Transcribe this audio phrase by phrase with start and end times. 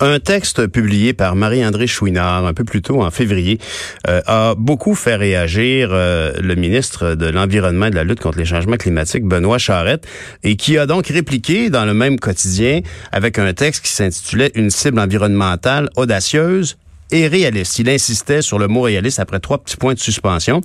[0.00, 3.58] Un texte publié par Marie-André Chouinard un peu plus tôt en février
[4.06, 8.38] euh, a beaucoup fait réagir euh, le ministre de l'Environnement et de la lutte contre
[8.38, 10.06] les changements climatiques, Benoît Charette,
[10.44, 12.80] et qui a donc répliqué dans le même quotidien
[13.10, 16.76] avec un texte qui s'intitulait Une cible environnementale audacieuse,
[17.10, 17.78] et réaliste.
[17.78, 20.60] Il insistait sur le mot réaliste après trois petits points de suspension.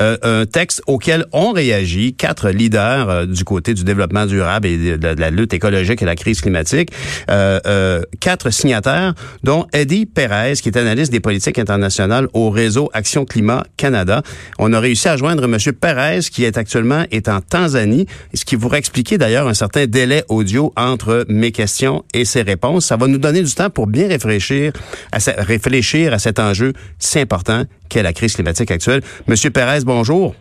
[0.00, 4.96] Euh, un texte auquel ont réagi quatre leaders euh, du côté du développement durable et
[4.96, 6.90] de, la lutte écologique et la crise climatique.
[7.30, 12.90] Euh, euh, quatre signataires, dont Eddie Perez, qui est analyste des politiques internationales au réseau
[12.92, 14.22] Action Climat Canada.
[14.58, 15.56] On a réussi à joindre M.
[15.72, 20.24] Perez, qui est actuellement est en Tanzanie, ce qui pourrait expliquer d'ailleurs un certain délai
[20.28, 22.86] audio entre mes questions et ses réponses.
[22.86, 24.72] Ça va nous donner du temps pour bien réfléchir
[25.12, 29.02] à réfléchir réfléchir à cet enjeu si important qu'est la crise climatique actuelle.
[29.26, 30.34] Monsieur Perez, bonjour.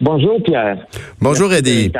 [0.00, 0.86] Bonjour Pierre.
[1.20, 1.90] Bonjour Eddie.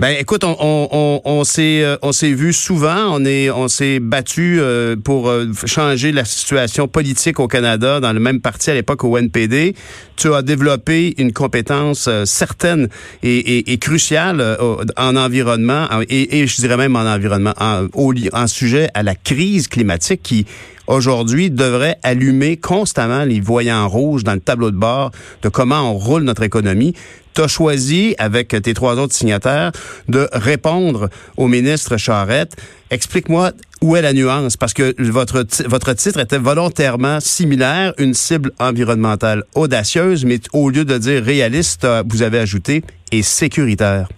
[0.00, 3.98] Ben écoute, on, on, on, s'est euh, on s'est vu souvent, on est on s'est
[3.98, 8.74] battu euh, pour euh, changer la situation politique au Canada dans le même parti à
[8.74, 9.74] l'époque au NPD.
[10.14, 12.88] Tu as développé une compétence certaine
[13.24, 14.56] et, et, cruciale
[14.96, 19.16] en environnement et, et, je dirais même en environnement en, au, en sujet à la
[19.16, 20.46] crise climatique qui
[20.88, 25.94] aujourd'hui devrait allumer constamment les voyants rouges dans le tableau de bord de comment on
[25.94, 26.94] roule notre économie
[27.38, 29.70] tu as choisi, avec tes trois autres signataires,
[30.08, 32.56] de répondre au ministre Charette.
[32.90, 38.50] Explique-moi où est la nuance, parce que votre, votre titre était volontairement similaire, une cible
[38.58, 42.82] environnementale audacieuse, mais au lieu de dire réaliste, vous avez ajouté
[43.12, 44.08] et sécuritaire.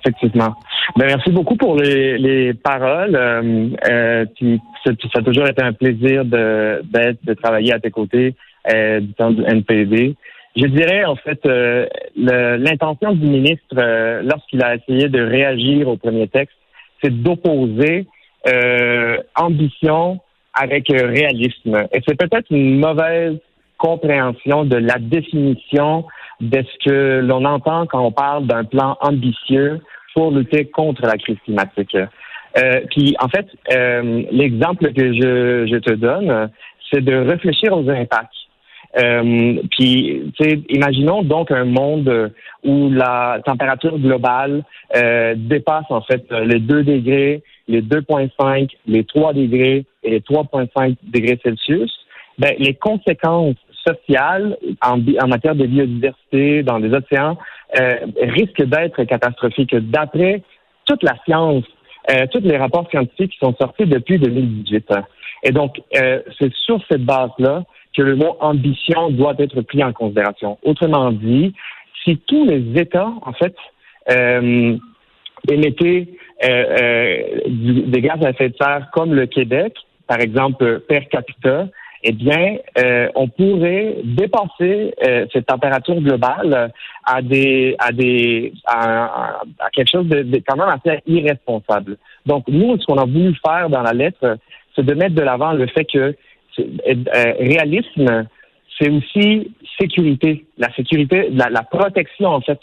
[0.00, 0.54] Effectivement.
[0.96, 3.14] Ben, merci beaucoup pour les, paroles.
[3.14, 4.24] Euh, euh,
[4.84, 6.82] ça, a toujours été un plaisir de,
[7.24, 8.34] de travailler à tes côtés
[8.74, 10.14] euh, du temps du NPD.
[10.56, 11.86] Je dirais en fait euh,
[12.16, 16.56] l'intention du ministre euh, lorsqu'il a essayé de réagir au premier texte,
[17.02, 18.06] c'est d'opposer
[19.36, 20.20] ambition
[20.54, 21.86] avec réalisme.
[21.92, 23.38] Et c'est peut-être une mauvaise
[23.76, 26.04] compréhension de la définition
[26.40, 29.80] de ce que l'on entend quand on parle d'un plan ambitieux
[30.14, 31.96] pour lutter contre la crise climatique.
[32.90, 33.46] puis en fait,
[34.30, 36.50] l'exemple que je, je te donne,
[36.90, 38.32] c'est de réfléchir aux impacts.
[38.96, 40.32] Euh, puis,
[40.70, 42.32] imaginons donc un monde
[42.64, 44.64] où la température globale
[44.96, 50.96] euh, dépasse en fait les 2 degrés, les 2,5, les 3 degrés et les 3,5
[51.02, 51.92] degrés Celsius.
[52.38, 53.56] Ben, les conséquences
[54.82, 57.38] en, matière de biodiversité dans les océans
[57.78, 59.74] euh, risquent d'être catastrophiques.
[59.74, 60.42] D'après
[60.86, 61.64] toute la science,
[62.10, 64.90] euh, tous les rapports scientifiques qui sont sortis depuis 2018.
[65.44, 67.64] Et donc, euh, c'est sur cette base-là
[67.96, 70.58] que le mot ambition doit être pris en considération.
[70.62, 71.54] Autrement dit,
[72.04, 73.54] si tous les États, en fait,
[75.50, 76.08] émettaient
[76.42, 79.74] des gaz à effet de serre comme le Québec,
[80.06, 81.68] par exemple per capita,
[82.02, 86.72] eh bien, euh, on pourrait dépasser euh, cette température globale
[87.04, 91.96] à des à des à, à quelque chose de, de, quand même assez irresponsable.
[92.24, 94.38] Donc, nous, ce qu'on a voulu faire dans la lettre,
[94.74, 96.14] c'est de mettre de l'avant le fait que
[96.58, 98.26] euh, réalisme,
[98.78, 102.58] c'est aussi sécurité, la sécurité, la, protection en fait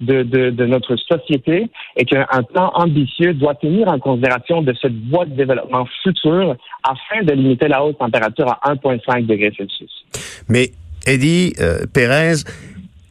[0.00, 5.34] de, notre société et qu'un plan ambitieux doit tenir en considération de cette voie de
[5.34, 9.90] développement futur afin de limiter la haute température à 1,5 degrés Celsius.
[10.48, 10.70] Mais
[11.06, 12.44] Eddie euh, Pérez,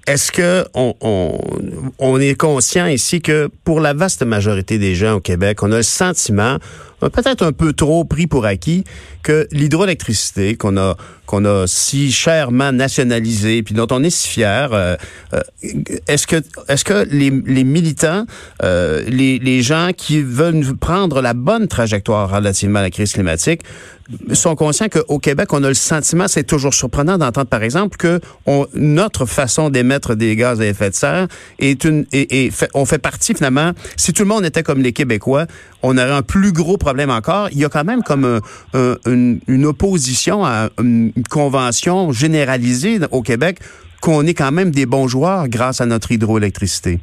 [0.08, 0.96] est-ce que on,
[2.00, 5.78] on, est conscient ici que pour la vaste majorité des gens au Québec, on a
[5.78, 6.57] le sentiment,
[7.00, 8.84] peut-être un peu trop pris pour acquis,
[9.24, 10.96] que l'hydroélectricité qu'on a
[11.30, 14.96] qu'on a si chèrement nationalisée, puis dont on est si fier, euh,
[15.36, 15.42] euh,
[16.07, 16.38] est-ce que
[16.68, 18.25] est-ce que les, les militants,
[18.63, 23.62] euh, les, les gens qui veulent prendre la bonne trajectoire relativement à la crise climatique
[24.34, 28.19] sont conscients qu'au Québec, on a le sentiment, c'est toujours surprenant d'entendre par exemple que
[28.74, 31.28] notre façon d'émettre des gaz à effet de serre
[31.60, 33.74] est une et, on fait partie finalement.
[33.98, 35.46] Si tout le monde était comme les Québécois,
[35.84, 37.50] on aurait un plus gros problème encore.
[37.51, 38.39] Il y a quand même comme
[39.06, 43.59] une, opposition à une convention généralisée au Québec
[44.01, 47.00] qu'on est quand même des bons joueurs grâce à notre hydroélectricité.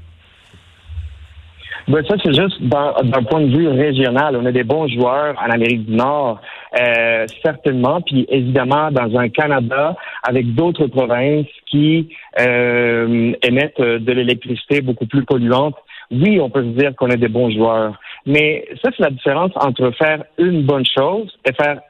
[1.88, 4.36] Ben, ça, c'est juste d'un point de vue régional.
[4.36, 6.40] On a des bons joueurs en Amérique du Nord,
[6.80, 9.94] euh, certainement, puis évidemment dans un Canada
[10.24, 12.08] avec d'autres provinces qui
[12.40, 15.76] euh, émettent de l'électricité beaucoup plus polluante.
[16.10, 19.52] Oui, on peut se dire qu'on a des bons joueurs, mais ça, c'est la différence
[19.56, 21.80] entre faire une bonne chose et faire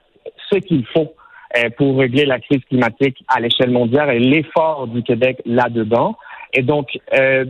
[0.51, 1.15] ce qu'il faut
[1.57, 6.17] euh, pour régler la crise climatique à l'échelle mondiale et l'effort du Québec là-dedans.
[6.53, 7.45] Et donc, euh,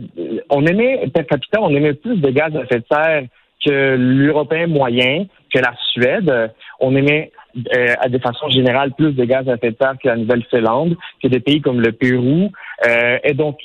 [0.49, 3.23] on émet, per capita, on émet plus de gaz à effet de serre
[3.65, 6.51] que l'Européen moyen, que la Suède.
[6.79, 7.31] On émet
[7.75, 11.27] euh, de façon générale plus de gaz à effet de serre que la Nouvelle-Zélande, que
[11.27, 12.51] des pays comme le Pérou.
[12.87, 13.59] Euh, et donc,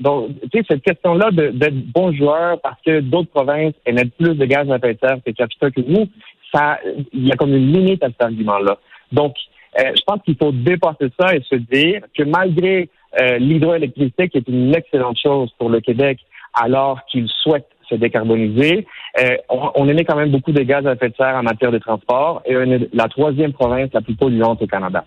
[0.00, 4.44] donc tu sais, cette question-là d'être bon joueur parce que d'autres provinces émettent plus de
[4.44, 6.08] gaz à effet de serre per capita que nous,
[6.52, 6.78] ça,
[7.12, 8.78] il y a comme une limite à cet argument-là.
[9.12, 9.34] Donc,
[9.78, 12.88] euh, je pense qu'il faut dépasser ça et se dire que malgré
[13.20, 16.18] euh, l'hydroélectricité, qui est une excellente chose pour le Québec,
[16.54, 17.96] alors qu'il souhaite se
[19.20, 21.78] euh, on, émet quand même beaucoup de gaz à effet de serre en matière de
[21.78, 25.04] transport et on est la troisième province la plus polluante au Canada.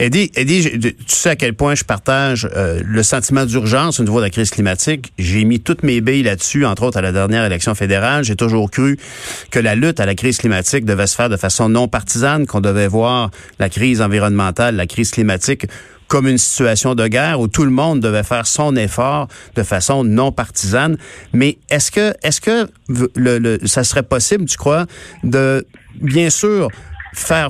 [0.00, 4.18] Eddie, Eddie, tu sais à quel point je partage euh, le sentiment d'urgence au niveau
[4.18, 5.12] de la crise climatique.
[5.18, 8.22] J'ai mis toutes mes billes là-dessus, entre autres à la dernière élection fédérale.
[8.22, 8.96] J'ai toujours cru
[9.50, 12.60] que la lutte à la crise climatique devait se faire de façon non partisane, qu'on
[12.60, 15.66] devait voir la crise environnementale, la crise climatique
[16.06, 20.04] comme une situation de guerre où tout le monde devait faire son effort de façon
[20.04, 20.96] non partisane.
[21.32, 22.68] Mais est-ce que, est-ce que
[23.16, 24.86] le, ça serait possible, tu crois,
[25.24, 25.66] de
[26.00, 26.70] bien sûr
[27.18, 27.48] faire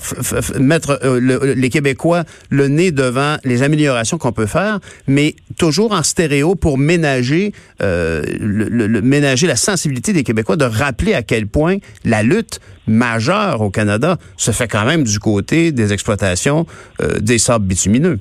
[0.58, 6.02] mettre euh, les Québécois le nez devant les améliorations qu'on peut faire, mais toujours en
[6.02, 11.76] stéréo pour ménager euh, le, ménager la sensibilité des Québécois de rappeler à quel point
[12.04, 16.66] la lutte majeure au Canada se fait quand même du côté des exploitations
[17.00, 18.18] euh, des sables bitumineux.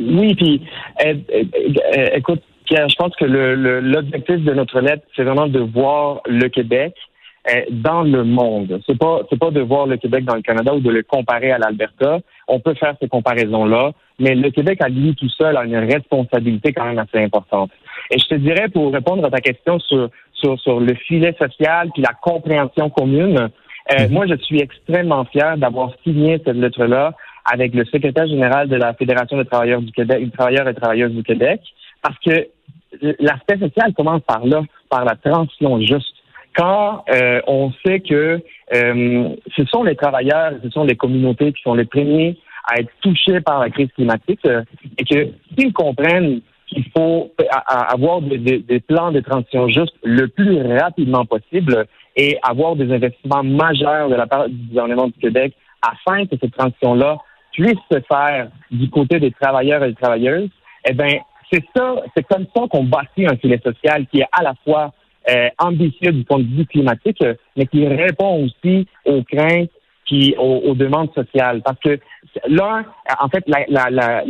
[0.00, 0.60] Oui, puis
[2.14, 6.94] écoute, Pierre, je pense que l'objectif de notre lettre, c'est vraiment de voir le Québec
[7.70, 8.80] dans le monde.
[8.86, 11.52] C'est pas c'est pas de voir le Québec dans le Canada ou de le comparer
[11.52, 12.20] à l'Alberta.
[12.48, 15.76] On peut faire ces comparaisons là, mais le Québec à lui tout seul a une
[15.76, 17.70] responsabilité quand même assez importante.
[18.10, 21.90] Et je te dirais pour répondre à ta question sur sur, sur le filet social
[21.92, 24.12] puis la compréhension commune, euh, mhm.
[24.12, 27.12] moi je suis extrêmement fier d'avoir signé cette lettre là
[27.44, 31.12] avec le secrétaire général de la Fédération des travailleurs du Québec, des travailleurs et travailleuses
[31.12, 31.60] du Québec,
[32.00, 32.48] parce que
[33.20, 36.14] l'aspect social commence par là, par la transition juste
[36.54, 38.40] quand euh, on sait que
[38.74, 42.36] euh, ce sont les travailleurs, ce sont les communautés qui sont les premiers
[42.66, 44.62] à être touchés par la crise climatique euh,
[44.96, 47.30] et que s'ils comprennent qu'il faut
[47.68, 51.86] avoir des, plans de transition juste le plus rapidement possible
[52.16, 56.56] et avoir des investissements majeurs de la part du gouvernement du Québec afin que cette
[56.56, 57.18] transition-là
[57.52, 60.48] puisse se faire du côté des travailleurs et des travailleuses,
[60.88, 61.18] eh bien,
[61.52, 64.92] c'est ça, c'est comme ça qu'on bâtit un filet social qui est à la fois
[65.30, 69.70] euh, ambitieux du point de vue climatique, euh, mais qui répond aussi aux craintes
[70.06, 71.62] qui aux, demandes sociales.
[71.64, 71.98] Parce que
[72.46, 72.84] là,
[73.20, 74.22] en fait, l'action la, la,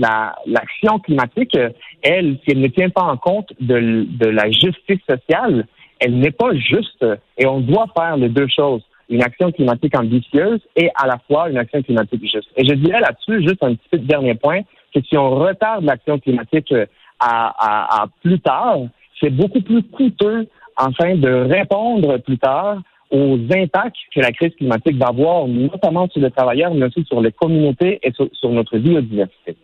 [0.46, 1.58] la, climatique,
[2.02, 5.66] elle, si elle ne tient pas en compte de, de la justice sociale,
[5.98, 7.04] elle n'est pas juste.
[7.38, 8.82] Et on doit faire les deux choses.
[9.08, 12.48] Une action climatique ambitieuse et à la fois une action climatique juste.
[12.56, 14.60] Et je dirais là-dessus, juste un petit dernier point,
[14.94, 16.86] que si on retarde l'action climatique euh,
[17.18, 18.78] à, à, à plus tard,
[19.20, 24.96] c'est beaucoup plus coûteux afin de répondre plus tard aux impacts que la crise climatique
[24.96, 29.56] va avoir, notamment sur les travailleurs, mais aussi sur les communautés et sur, notre biodiversité.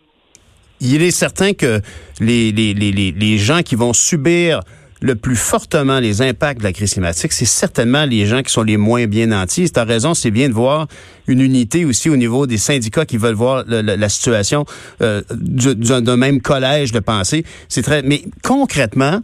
[0.80, 1.80] Il est certain que
[2.20, 4.60] les, les, les, les gens qui vont subir
[5.00, 8.62] le plus fortement les impacts de la crise climatique, c'est certainement les gens qui sont
[8.62, 9.70] les moins bien nantis.
[9.70, 10.86] Tu as raison, c'est bien de voir
[11.26, 14.64] une unité aussi au niveau des syndicats qui veulent voir la, situation
[15.00, 17.44] euh, d'un même collège de pensée.
[17.68, 18.02] C'est très.
[18.02, 19.20] Mais concrètement,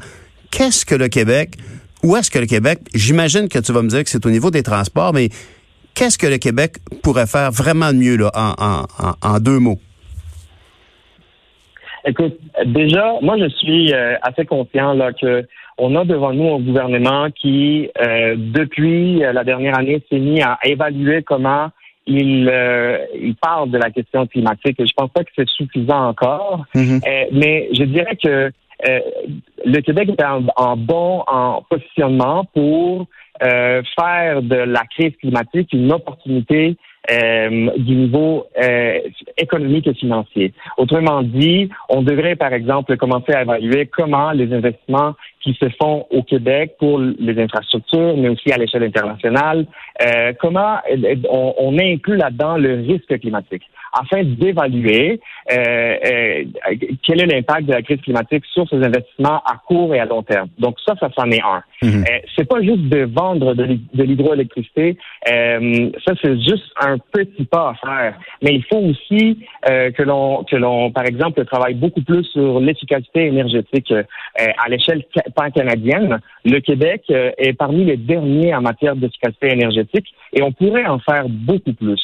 [0.50, 1.56] qu'est-ce que le Québec
[2.06, 4.50] où est-ce que le Québec, j'imagine que tu vas me dire que c'est au niveau
[4.50, 5.28] des transports, mais
[5.94, 9.78] qu'est-ce que le Québec pourrait faire vraiment de mieux là, en, deux mots?
[12.04, 15.44] Écoute, déjà, moi je suis euh, assez conscient là que
[15.78, 20.58] on a devant nous un gouvernement qui, euh, depuis la dernière année, s'est mis à
[20.64, 21.70] évaluer comment
[22.06, 24.78] il, euh, il parle de la question climatique.
[24.78, 27.28] Et je pense pas que c'est suffisant encore, mm-hmm.
[27.32, 28.52] mais je dirais que
[28.88, 29.00] euh,
[29.64, 30.24] le Québec est
[30.56, 33.06] en, bon en positionnement pour
[33.42, 36.76] euh, faire de la crise climatique une opportunité
[37.10, 38.98] euh, du niveau euh,
[39.36, 40.52] économique et financier.
[40.76, 46.06] Autrement dit, on devrait, par exemple, commencer à évaluer comment les investissements qui se font
[46.10, 49.66] au Québec pour les infrastructures, mais aussi à l'échelle internationale,
[50.02, 50.78] euh, comment
[51.30, 53.62] on, on inclut là-dedans le risque climatique
[53.98, 55.20] afin d'évaluer
[55.52, 56.44] euh, euh,
[57.02, 60.22] quel est l'impact de la crise climatique sur ces investissements à court et à long
[60.22, 60.48] terme.
[60.58, 61.62] Donc ça, ça s'en est un.
[61.82, 62.04] Mhm.
[62.08, 64.96] Euh, c'est pas juste de vendre de, l'hydroélectricité,
[65.30, 68.18] euh, ça c'est juste un petit pas à faire.
[68.42, 69.38] Mais il faut aussi
[69.68, 73.92] euh, que l'on que l'on, par exemple, travaille beaucoup plus sur l'efficacité énergétique
[74.36, 76.18] à l'échelle pan-canadienne.
[76.44, 81.28] Le Québec est parmi les derniers en matière d'efficacité énergétique et on pourrait en faire
[81.28, 82.00] beaucoup plus.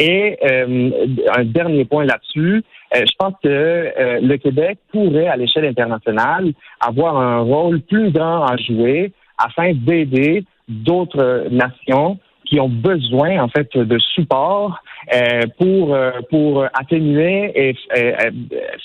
[0.00, 0.90] Et euh,
[1.36, 2.64] un dernier point là-dessus,
[2.96, 8.10] euh, je pense que euh, le Québec pourrait, à l'échelle internationale, avoir un rôle plus
[8.10, 12.18] grand à jouer afin d'aider d'autres nations
[12.50, 14.82] qui ont besoin en fait de support
[15.14, 17.76] euh, pour euh, pour atténuer et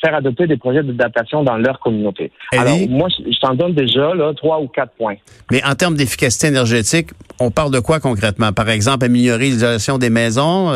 [0.01, 2.31] faire adopter des projets d'adaptation dans leur communauté.
[2.55, 5.15] Alors moi, je t'en donne déjà là trois ou quatre points.
[5.51, 8.53] Mais en termes d'efficacité énergétique, on parle de quoi concrètement?
[8.53, 10.71] Par exemple, améliorer l'isolation des maisons.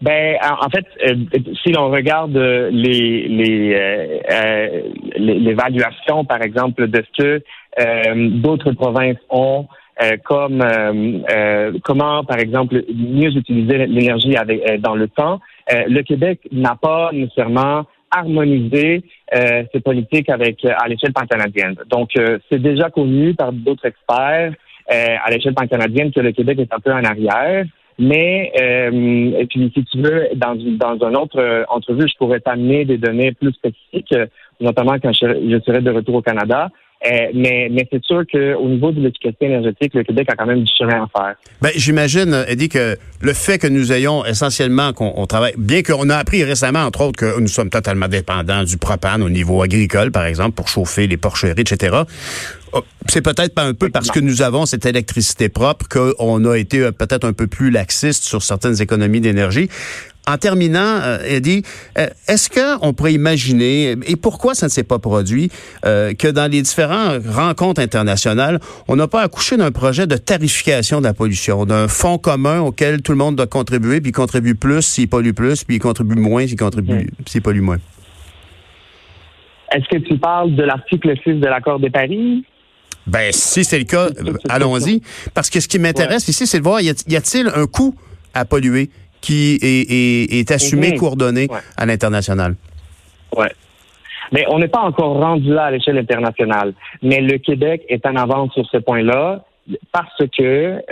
[0.00, 0.04] Euh...
[0.04, 0.86] Ben, en fait,
[1.62, 3.28] si l'on regarde les
[5.16, 7.42] l'évaluation, par exemple, de ce que
[8.40, 9.66] d'autres provinces ont
[10.00, 14.36] euh, comme euh, euh, comment, par exemple, mieux utiliser l'énergie
[14.78, 15.40] dans le temps.
[15.70, 19.02] le Québec n'a pas nécessairement harmonisé
[19.32, 21.74] ses politiques avec à l'échelle pan-canadienne.
[21.90, 22.10] Donc,
[22.48, 24.52] c'est déjà connu par d'autres experts
[24.88, 27.66] à l'échelle pan-canadienne que le Québec est un peu en arrière.
[27.98, 32.96] Mais et puis si tu veux, dans, dans une autre entrevue, je pourrais t'amener des
[32.96, 34.14] données plus spécifiques,
[34.60, 36.70] notamment quand je, je serai de retour au Canada.
[37.06, 40.64] Euh, mais mais c'est sûr qu'au niveau de l'efficacité énergétique, le Québec a quand même
[40.64, 41.36] du chemin à faire.
[41.62, 46.16] Ben, j'imagine, Eddie, que le fait que nous ayons essentiellement qu'on travaille, bien qu'on a
[46.16, 50.26] appris récemment, entre autres, que nous sommes totalement dépendants du propane au niveau agricole, par
[50.26, 51.98] exemple, pour chauffer les porcheries, etc.
[52.72, 56.80] Oh, c'est peut-être un peu parce que nous avons cette électricité propre qu'on a été
[56.80, 59.68] euh, peut-être un peu plus laxiste sur certaines économies d'énergie.
[60.28, 61.62] En terminant, euh, Eddie,
[61.96, 65.50] euh, est-ce qu'on pourrait imaginer, et pourquoi ça ne s'est pas produit,
[65.82, 71.04] que dans les différentes rencontres internationales, on n'a pas accouché d'un projet de tarification de
[71.04, 74.82] la pollution, d'un fonds commun auquel tout le monde doit contribuer, puis il contribue plus
[74.82, 77.78] s'il pollue plus, puis il contribue moins s'il contribue s'il pollue moins?
[79.72, 82.44] Est-ce que tu parles de l'article 6 de l'accord de Paris?
[83.06, 84.08] Ben, si c'est le cas,
[84.48, 85.00] allons-y.
[85.34, 87.94] Parce que ce qui m'intéresse ici, c'est de voir, y a-t-il un coût
[88.34, 88.90] à polluer?
[89.20, 90.98] Qui est, assumé, mhm.
[90.98, 92.54] coordonné à l'international?
[93.36, 93.46] Oui.
[94.32, 96.74] Mais on n'est pas encore rendu là à l'échelle internationale.
[97.02, 99.44] Mais le Québec est en avance sur ce point-là
[99.92, 100.42] parce que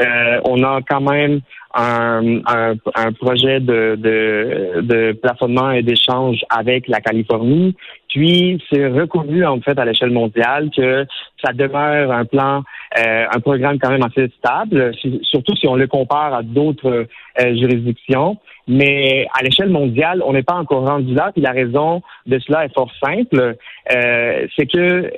[0.01, 1.41] euh, on a quand même
[1.75, 7.77] un, un, projet de, de, de plafonnement et d'échange avec la Californie.
[8.17, 11.07] Puis c'est reconnu en fait à l'échelle mondiale que
[11.45, 12.63] ça demeure un plan,
[12.99, 17.07] euh, un programme quand même assez stable, surtout si on le compare à d'autres
[17.39, 18.39] euh, juridictions.
[18.69, 21.31] Mais à l'échelle mondiale, on n'est pas encore rendu là.
[21.31, 23.57] Puis la raison de cela est fort simple,
[23.95, 25.13] euh, c'est que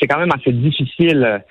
[0.00, 1.42] c'est quand même assez difficile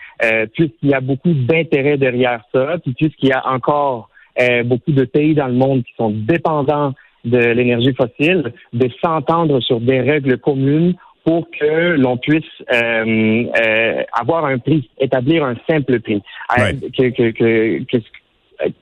[0.53, 4.10] puisqu'il y a beaucoup d'intérêts derrière ça, puis puisqu'il y a encore
[4.42, 9.60] euh, beaucoup de pays dans le monde qui sont dépendants de l'énergie fossile, de s'entendre
[9.62, 15.56] sur des règles communes pour que l'on puisse euh, euh, avoir un prix, établir un
[15.70, 16.22] simple prix.
[16.56, 17.98] Que, que, que,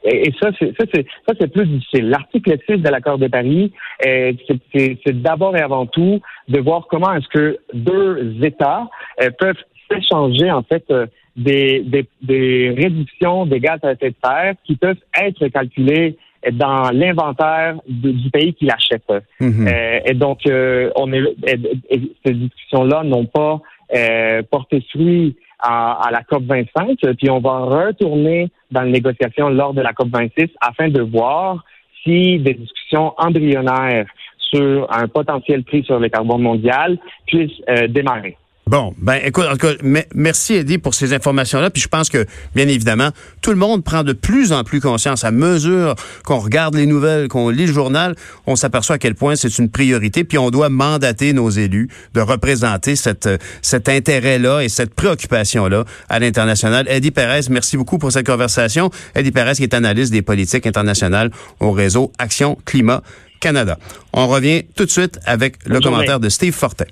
[0.03, 2.09] et ça, c'est ça, c'est ça, c'est plus difficile.
[2.09, 3.71] L'article 6 de l'accord de Paris,
[4.03, 8.89] c'est d'abord et avant tout de voir comment est-ce que deux États
[9.39, 9.55] peuvent
[9.89, 10.85] s'échanger en fait
[11.35, 16.17] des, des, des réductions des gaz à effet de serre qui peuvent être calculées
[16.51, 19.03] dans l'inventaire du pays qui l'achète.
[19.39, 19.67] Mhm.
[19.67, 21.21] euh, et donc, euh, on est,
[22.25, 23.61] ces discussions-là n'ont pas
[23.95, 29.49] euh, porté fruit à, à, la COP 25, puis on va retourner dans les négociations
[29.49, 31.63] lors de la COP 26 afin de voir
[32.03, 34.07] si des discussions embryonnaires
[34.53, 38.37] sur un potentiel prix sur le carbone mondial puissent euh, démarrer.
[38.71, 39.73] Bon, ben écoute, en tout cas,
[40.15, 41.69] merci Eddie pour ces informations-là.
[41.71, 42.25] Puis je pense que,
[42.55, 43.09] bien évidemment,
[43.41, 47.27] tout le monde prend de plus en plus conscience à mesure qu'on regarde les nouvelles,
[47.27, 48.15] qu'on lit le journal,
[48.47, 50.23] on s'aperçoit à quel point c'est une priorité.
[50.23, 53.27] Puis on doit mandater nos élus de représenter cette,
[53.61, 56.87] cet intérêt-là et cette préoccupation-là à l'international.
[56.87, 58.89] Eddie Perez, merci beaucoup pour cette conversation.
[59.15, 63.03] Eddie Perez qui est analyste des politiques internationales au réseau Action Climat
[63.41, 63.77] Canada.
[64.13, 66.85] On revient tout de suite avec le commentaire de Steve Fortin.